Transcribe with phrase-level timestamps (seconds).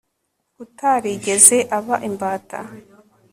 [0.63, 2.59] utarigeze aba imbata